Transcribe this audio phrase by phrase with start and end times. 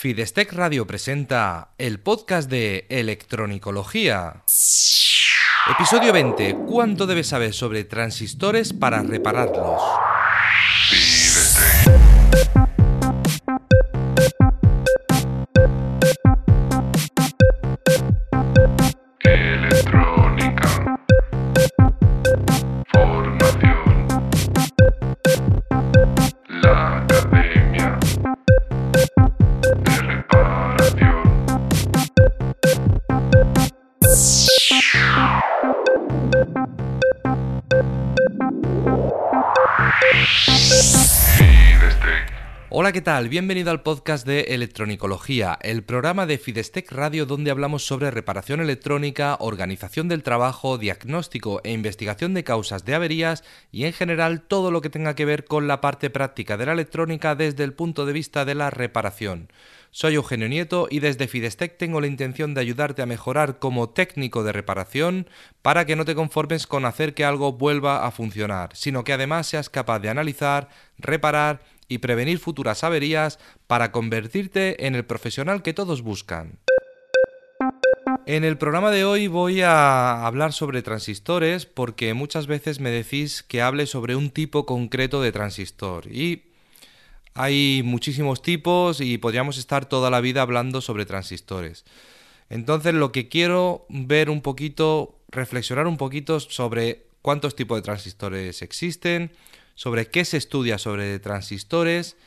[0.00, 4.44] Fidestec Radio presenta el podcast de Electronicología.
[5.70, 6.56] Episodio 20.
[6.66, 9.82] ¿Cuánto debes saber sobre transistores para repararlos?
[42.90, 43.28] Hola, ¿qué tal?
[43.28, 49.36] Bienvenido al podcast de Electronicología, el programa de Fidestec Radio donde hablamos sobre reparación electrónica,
[49.38, 54.80] organización del trabajo, diagnóstico e investigación de causas de averías y en general todo lo
[54.80, 58.12] que tenga que ver con la parte práctica de la electrónica desde el punto de
[58.12, 59.52] vista de la reparación.
[59.92, 64.42] Soy Eugenio Nieto y desde Fidestec tengo la intención de ayudarte a mejorar como técnico
[64.42, 65.28] de reparación
[65.62, 69.46] para que no te conformes con hacer que algo vuelva a funcionar, sino que además
[69.46, 71.60] seas capaz de analizar, reparar
[71.90, 76.60] y prevenir futuras averías para convertirte en el profesional que todos buscan.
[78.26, 83.42] En el programa de hoy voy a hablar sobre transistores porque muchas veces me decís
[83.42, 86.44] que hable sobre un tipo concreto de transistor y
[87.34, 91.84] hay muchísimos tipos y podríamos estar toda la vida hablando sobre transistores.
[92.48, 98.62] Entonces lo que quiero ver un poquito, reflexionar un poquito sobre cuántos tipos de transistores
[98.62, 99.32] existen,
[99.80, 102.18] sobre qué se estudia sobre transistores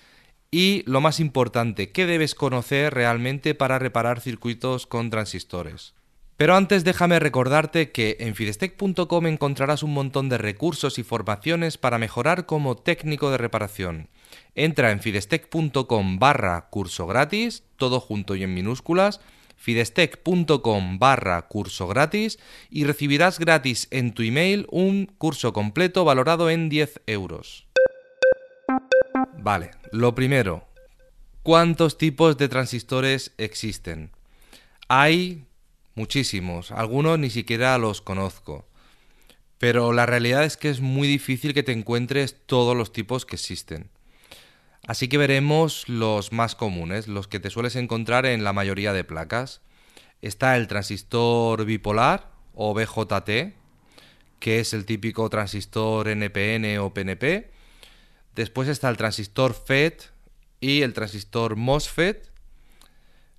[0.50, 5.94] y lo más importante, qué debes conocer realmente para reparar circuitos con transistores.
[6.36, 12.00] Pero antes déjame recordarte que en fidestec.com encontrarás un montón de recursos y formaciones para
[12.00, 14.10] mejorar como técnico de reparación.
[14.56, 19.22] Entra en fidestec.com barra curso gratis, todo junto y en minúsculas,
[19.64, 22.38] fidestec.com barra curso gratis
[22.70, 27.66] y recibirás gratis en tu email un curso completo valorado en 10 euros.
[29.38, 30.68] Vale, lo primero,
[31.44, 34.12] ¿cuántos tipos de transistores existen?
[34.90, 35.46] Hay
[35.96, 38.68] muchísimos, algunos ni siquiera los conozco.
[39.60, 43.38] Pero la realidad es que es muy difícil que te encuentres todos los tipos que
[43.38, 43.90] existen.
[44.86, 49.06] Así que veremos los más comunes, los que te sueles encontrar en la mayoría de
[49.06, 49.62] placas.
[50.22, 53.56] Está el transistor bipolar o BJT,
[54.40, 57.50] que es el típico transistor NPN o PNP.
[58.36, 60.12] Después está el transistor FET
[60.60, 62.30] y el transistor MOSFET,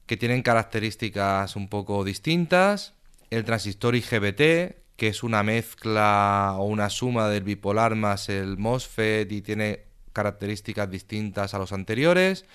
[0.06, 2.94] que tienen características un poco distintas.
[3.28, 9.30] El transistor IGBT, que es una mezcla o una suma del bipolar más el MOSFET
[9.30, 12.46] y tiene características distintas a los anteriores.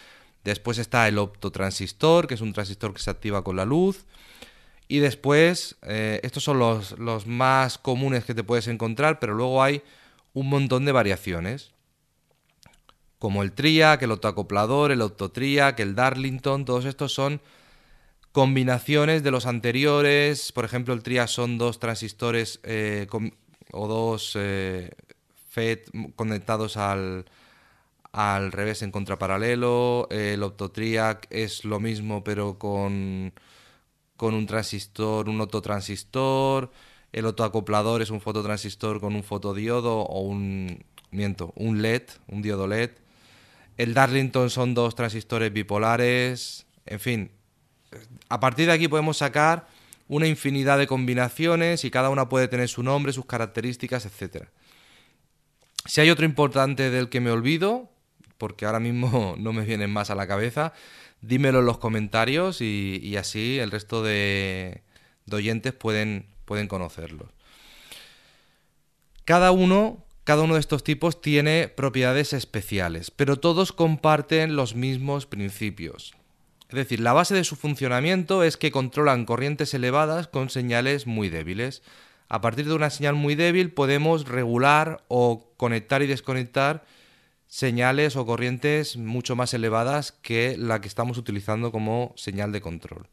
[0.44, 4.06] Después está el optotransistor, que es un transistor que se activa con la luz.
[4.88, 9.84] Y después, eh, estos son los, más comunes que te puedes encontrar, pero luego hay
[10.34, 11.74] un montón de variaciones.
[13.20, 17.42] Como el TRIAC, el autoacoplador, el optotriac, el Darlington, todos estos son
[18.32, 20.52] combinaciones de los anteriores.
[20.54, 23.08] Por ejemplo, el TRIAC son dos transistores eh,
[23.72, 24.92] o dos eh,
[25.50, 27.26] FET conectados al,
[28.12, 30.08] al revés en contraparalelo.
[30.12, 33.34] El optotriac es lo mismo pero con,
[34.18, 36.72] con un transistor, un autotransistor.
[37.12, 42.68] El autoacoplador es un fototransistor con un fotodiodo o un miento, un LED, un diodo
[42.68, 42.92] LED.
[43.78, 46.68] El Darlington son dos transistores bipolares.
[46.86, 47.32] En fin,
[48.28, 49.68] a partir de aquí podemos sacar
[50.08, 54.50] una infinidad de combinaciones y cada una puede tener su nombre, sus características, etcétera.
[55.86, 57.89] Si hay otro importante del que me olvido,
[58.40, 60.74] porque ahora mismo no me vienen más a la cabeza,
[61.22, 64.82] dímelo en los comentarios y, así el resto de,
[65.28, 67.30] de oyentes pueden, pueden conocerlos.
[69.26, 75.28] Cada uno, cada uno de estos tipos tiene propiedades especiales, pero todos comparten los mismos
[75.28, 76.16] principios.
[76.70, 81.30] Es decir, la base de su funcionamiento es que controlan corrientes elevadas con señales muy
[81.30, 81.82] débiles.
[82.28, 86.86] A partir de una señal muy débil podemos regular o conectar y desconectar
[87.50, 93.08] señales o corrientes mucho más elevadas que la que estamos utilizando como señal de control.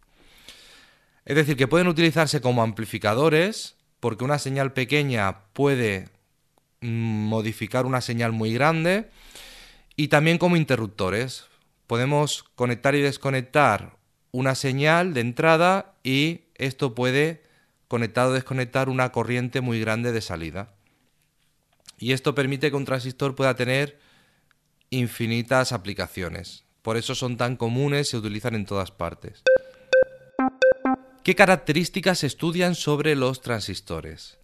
[1.25, 6.11] Es decir, que pueden utilizarse como amplificadores, porque una señal pequeña puede
[6.83, 6.89] mm,
[7.29, 9.11] modificar una señal muy grande,
[9.97, 11.47] y también como interruptores.
[11.87, 13.97] Podemos conectar y desconectar
[14.33, 17.43] una señal de entrada y esto puede
[17.89, 20.75] conectar o desconectar una corriente muy grande de salida.
[21.99, 23.99] Y esto permite que un transistor pueda tener
[24.91, 26.65] infinitas aplicaciones.
[26.83, 29.43] Por eso son tan comunes, se utilizan en todas partes.
[31.25, 34.39] ¿Qué características se estudian sobre los transistores?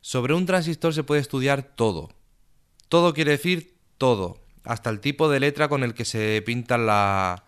[0.00, 2.08] Sobre un transistor se puede estudiar todo.
[2.88, 7.42] Todo quiere decir todo, hasta el tipo de letra con el que se pintan las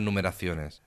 [0.00, 0.82] numeraciones.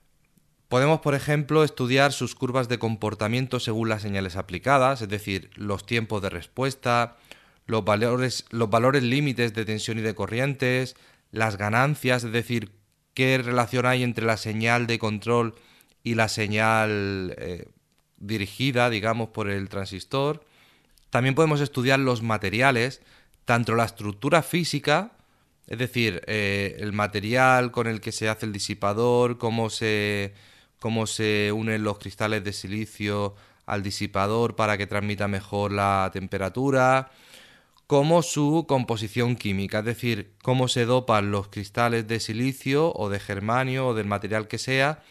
[0.68, 5.86] Podemos, por ejemplo, estudiar sus curvas de comportamiento según las señales aplicadas, es decir, los
[5.86, 7.18] tiempos de respuesta,
[7.68, 10.96] los valores, los valores límites de tensión y de corrientes,
[11.31, 12.72] las ganancias, es decir,
[13.14, 15.56] qué relación hay entre la señal de control
[16.04, 17.68] y la señal eh,
[18.18, 20.44] dirigida, digamos, por el transistor.
[21.10, 23.02] También podemos estudiar los materiales,
[23.46, 25.12] tanto la estructura física,
[25.68, 30.34] es decir, eh, el material con el que se hace el disipador, cómo se
[30.80, 33.36] cómo se unen los cristales de silicio
[33.66, 37.12] al disipador para que transmita mejor la temperatura,
[37.88, 43.19] como su composición química, es decir, cómo se dopan los cristales de silicio o de
[43.19, 45.01] germanio o del material que sea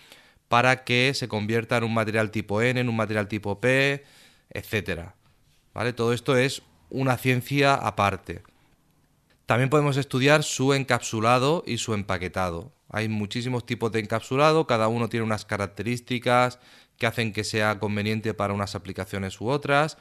[0.49, 4.05] para que se convierta en un material tipo N, en un material tipo P,
[4.51, 5.17] etcétera.
[5.73, 5.95] ¿Vale?
[5.95, 8.43] Todo esto es una ciencia aparte.
[9.47, 12.73] También podemos estudiar su encapsulado y su empaquetado.
[12.89, 16.59] Hay muchísimos tipos de encapsulado, cada uno tiene unas características
[16.99, 19.99] que hacen que sea conveniente para unas aplicaciones u otras.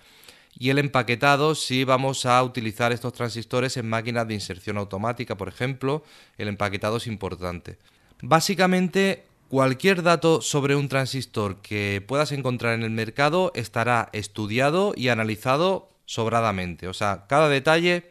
[0.58, 5.50] Y el empaquetado, si vamos a utilizar estos transistores en máquinas de inserción automática, por
[5.50, 6.04] ejemplo,
[6.38, 7.78] el empaquetado es importante.
[8.22, 15.10] Básicamente, cualquier dato sobre un transistor que puedas encontrar en el mercado estará estudiado y
[15.10, 16.88] analizado sobradamente.
[16.88, 18.10] O sea, cada detalle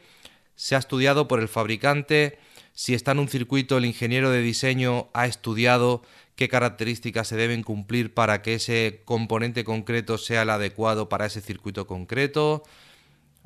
[0.55, 2.38] se ha estudiado por el fabricante,
[2.76, 6.02] si está en un circuito, el ingeniero de diseño ha estudiado
[6.36, 11.40] qué características se deben cumplir para que ese componente concreto sea el adecuado para ese
[11.40, 12.62] circuito concreto.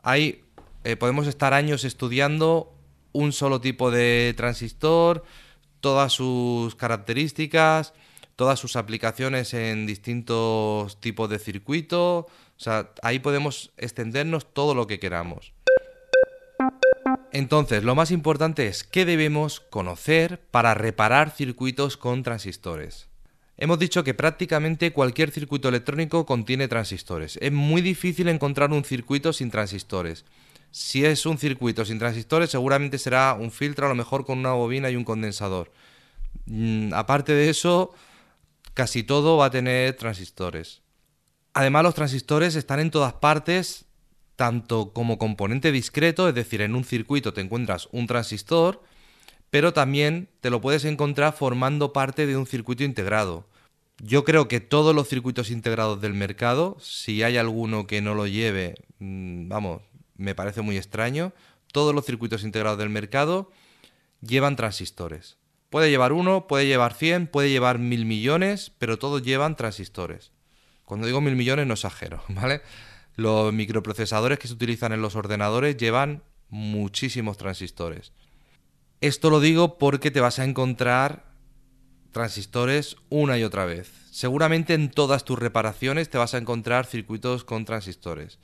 [0.03, 0.45] Hay,
[0.85, 2.75] eh, podemos estar años estudiando
[3.13, 5.25] un solo tipo de transistor,
[5.81, 7.93] todas sus características,
[8.37, 12.19] todas sus aplicaciones en distintos tipos de circuito.
[12.21, 15.53] O sea, ahí podemos extendernos todo lo que queramos.
[17.33, 23.09] Entonces, lo más importante es qué debemos conocer para reparar circuitos con transistores.
[23.59, 27.39] Hemos dicho que prácticamente cualquier circuito electrónico contiene transistores.
[27.43, 30.25] Es muy difícil encontrar un circuito sin transistores.
[30.71, 34.53] Si es un circuito sin transistores, seguramente será un filtro, a lo mejor con una
[34.53, 35.73] bobina y un condensador.
[36.47, 37.93] Mm, aparte de eso,
[38.75, 40.83] casi todo va a tener transistores.
[41.53, 43.88] Además, los transistores están en todas partes
[44.39, 48.85] tanto como componente discreto, es decir, en un circuito te encuentras un transistor,
[49.51, 53.49] pero también te lo puedes encontrar formando parte de un circuito integrado.
[54.01, 58.29] Yo creo que todos los circuitos integrados del mercado, si hay alguno que no lo
[58.29, 59.83] lleve, mm, vamos,
[60.17, 61.33] me parece muy extraño,
[61.73, 63.51] todos los circuitos integrados del mercado
[64.21, 65.37] llevan transistores.
[65.69, 70.31] Puede llevar uno, puede llevar 100, puede llevar mil millones, pero todos llevan transistores.
[70.85, 72.63] Cuando digo mil millones no exagero, ¿vale?
[73.19, 78.13] Los microprocesadores que se utilizan en los ordenadores llevan muchísimos transistores.
[79.01, 81.25] Esto lo digo porque te vas a encontrar
[82.13, 83.91] transistores una y otra vez.
[84.13, 88.39] Seguramente en todas tus reparaciones te vas a encontrar circuitos con transistores.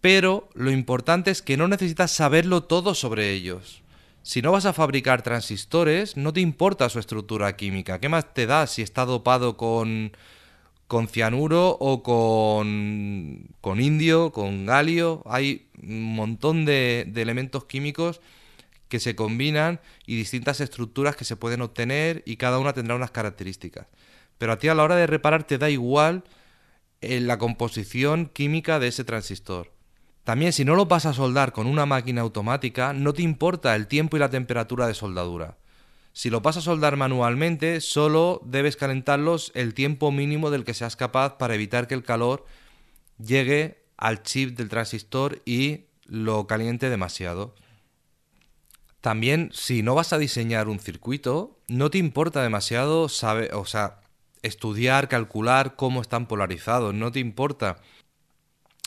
[0.00, 3.80] Pero lo importante es que no necesitas saberlo todo sobre ellos.
[4.24, 8.00] Si no vas a fabricar transistores, no te importa su estructura química.
[8.00, 10.16] ¿Qué más te da si está dopado con
[10.86, 15.22] con cianuro o con, con indio, con galio.
[15.26, 18.20] Hay un montón de, de, elementos químicos
[18.88, 23.10] que se combinan y distintas estructuras que se pueden obtener y cada una tendrá unas
[23.10, 23.86] características.
[24.38, 26.24] Pero a ti a la hora de reparar te da igual
[27.00, 29.72] eh, la composición química de ese transistor.
[30.24, 33.86] También si no lo vas a soldar con una máquina automática, no te importa el
[33.86, 35.56] tiempo y la temperatura de soldadura.
[36.16, 40.96] Si lo vas a soldar manualmente, solo debes calentarlos el tiempo mínimo del que seas
[40.96, 42.46] capaz para evitar que el calor
[43.18, 47.54] llegue al chip del transistor y lo caliente demasiado.
[49.02, 54.00] También, si no vas a diseñar un circuito, no te importa demasiado saber, o sea,
[54.40, 57.76] estudiar, calcular cómo están polarizados, no te importa.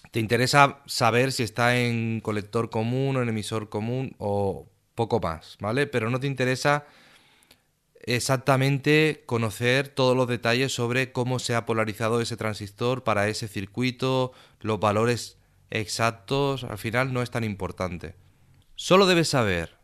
[0.09, 5.57] Te interesa saber si está en colector común o en emisor común o poco más,
[5.59, 5.85] ¿vale?
[5.85, 6.87] Pero no te interesa
[8.15, 14.31] exactamente conocer todos los detalles sobre cómo se ha polarizado ese transistor para ese circuito,
[14.61, 15.37] los valores
[15.69, 18.15] exactos, al final no es tan importante.
[18.75, 19.77] Solo debes saber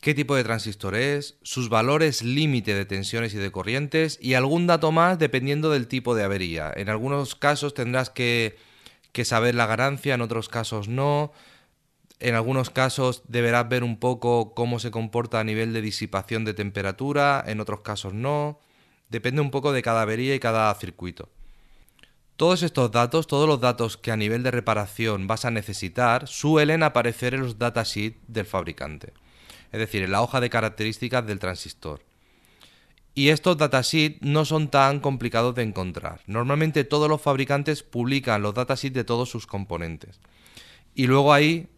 [0.00, 4.66] qué tipo de transistor es, sus valores límite de tensiones y de corrientes y algún
[4.66, 6.72] dato más dependiendo del tipo de avería.
[6.76, 8.56] En algunos casos tendrás que,
[9.12, 11.32] que saber la ganancia, en otros casos no.
[12.18, 16.54] En algunos casos deberás ver un poco cómo se comporta a nivel de disipación de
[16.54, 18.58] temperatura, en otros casos no.
[19.10, 21.28] Depende un poco de cada avería y cada circuito.
[22.36, 26.82] Todos estos datos, todos los datos que a nivel de reparación vas a necesitar, suelen
[26.82, 29.12] aparecer en los datasheets del fabricante,
[29.72, 32.02] es decir, en la hoja de características del transistor.
[33.14, 36.20] Y estos datasheets no son tan complicados de encontrar.
[36.26, 40.20] Normalmente todos los fabricantes publican los datasheets de todos sus componentes.
[40.94, 41.68] Y luego hay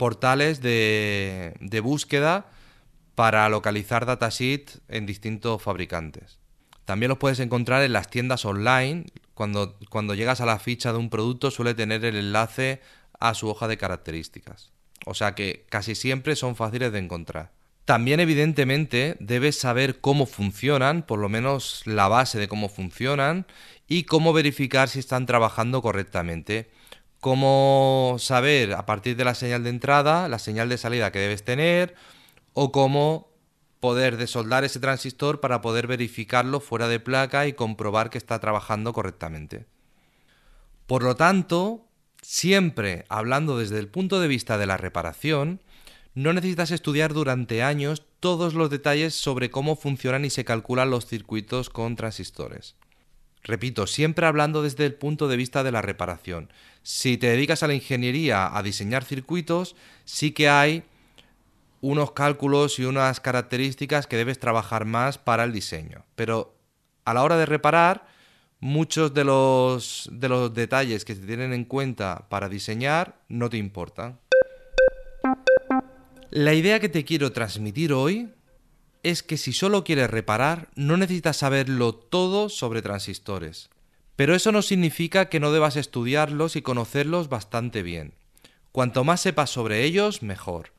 [0.00, 2.46] portales de, búsqueda
[3.14, 6.38] para localizar datasheets en distintos fabricantes.
[6.86, 9.04] También los puedes encontrar en las tiendas online.
[9.34, 12.80] Cuando, cuando llegas a la ficha de un producto suele tener el enlace
[13.18, 14.72] a su hoja de características.
[15.04, 17.52] O sea que casi siempre son fáciles de encontrar.
[17.84, 23.46] También evidentemente debes saber cómo funcionan, por lo menos la base de cómo funcionan
[23.86, 26.70] y cómo verificar si están trabajando correctamente.
[27.20, 31.44] Cómo saber a partir de la señal de entrada, la señal de salida que debes
[31.44, 31.94] tener
[32.54, 33.30] o cómo
[33.78, 38.92] poder desoldar ese transistor para poder verificarlo fuera de placa y comprobar que está trabajando
[38.92, 39.66] correctamente.
[40.86, 41.86] Por lo tanto,
[42.22, 45.60] siempre hablando desde el punto de vista de la reparación,
[46.14, 51.06] no necesitas estudiar durante años todos los detalles sobre cómo funcionan y se calculan los
[51.06, 52.76] circuitos con transistores.
[53.42, 56.52] Repito, siempre hablando desde el punto de vista de la reparación.
[56.82, 60.84] Si te dedicas a la ingeniería, a diseñar circuitos, sí que hay
[61.80, 66.04] unos cálculos y unas características que debes trabajar más para el diseño.
[66.14, 66.54] Pero
[67.04, 68.06] a la hora de reparar,
[68.60, 73.56] muchos de los, de los detalles que se tienen en cuenta para diseñar no te
[73.56, 74.20] importan.
[76.30, 78.32] La idea que te quiero transmitir hoy
[79.02, 83.70] es que si solo quieres reparar, no necesitas saberlo todo sobre transistores.
[84.20, 88.12] Pero eso no significa que no debas estudiarlos y conocerlos bastante bien.
[88.70, 90.74] Cuanto más sepas sobre ellos, mejor.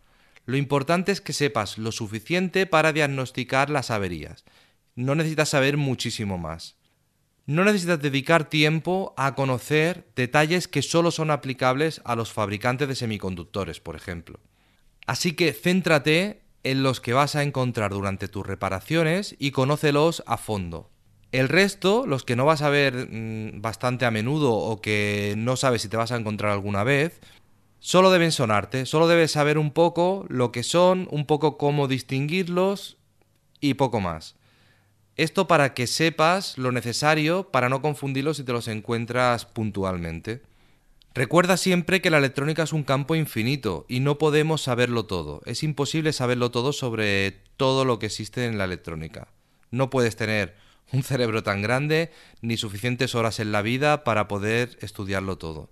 [0.46, 4.46] Lo importante es que sepas lo suficiente para diagnosticar las averías.
[4.94, 6.76] No necesitas saber muchísimo más.
[7.48, 12.96] No necesitas dedicar tiempo a conocer detalles que solo son aplicables a los fabricantes de
[12.96, 14.40] semiconductores, por ejemplo.
[15.08, 20.38] Así que céntrate en los que vas a encontrar durante tus reparaciones y conócelos a
[20.38, 20.91] fondo.
[21.32, 25.56] El resto, los que no vas a ver mm, bastante a menudo o que no
[25.56, 27.22] sabes si te vas a encontrar alguna vez,
[27.84, 32.98] Solo deben sonarte, solo debes saber un poco lo que son, un poco cómo distinguirlos
[33.60, 34.36] y poco más.
[35.18, 40.44] Esto para que sepas lo necesario para no confundirlos si te los encuentras puntualmente.
[41.16, 45.42] Recuerda siempre que la electrónica es un campo infinito y no podemos saberlo todo.
[45.46, 49.28] Es imposible saberlo todo sobre todo lo que existe en la electrónica.
[49.72, 50.56] No puedes tener
[50.92, 52.12] un cerebro tan grande
[52.42, 55.70] ni suficientes horas en la vida para poder estudiarlo todo.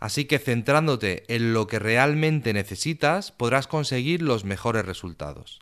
[0.00, 5.60] Así que centrándote en lo que realmente necesitas, podrás conseguir los mejores resultados.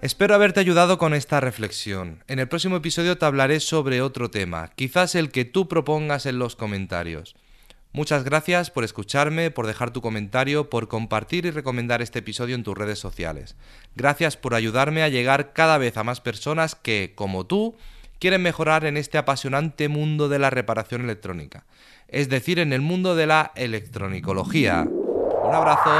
[0.00, 2.24] Espero haberte ayudado con esta reflexión.
[2.26, 6.38] En el próximo episodio te hablaré sobre otro tema, quizás el que tú propongas en
[6.38, 7.36] los comentarios.
[7.92, 12.64] Muchas gracias por escucharme, por dejar tu comentario, por compartir y recomendar este episodio en
[12.64, 13.54] tus redes sociales.
[13.96, 17.76] Gracias por ayudarme a llegar cada vez a más personas que, como tú,
[18.18, 21.64] quieren mejorar en este apasionante mundo de la reparación electrónica
[22.12, 24.86] es decir, en el mundo de la electronicología.
[24.86, 25.90] Un abrazo.